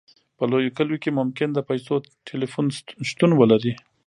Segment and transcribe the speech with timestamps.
[0.37, 1.93] په لویو کلیو کې ممکن د پیسو
[2.27, 2.65] ټیلیفون
[3.09, 3.73] شتون ولري